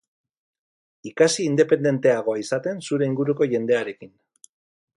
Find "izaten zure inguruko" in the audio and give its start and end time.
2.45-3.49